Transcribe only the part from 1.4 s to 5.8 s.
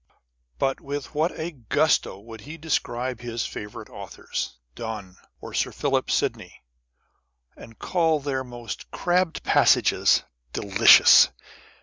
gusto would he describe his favourite authors, Donne, or Sir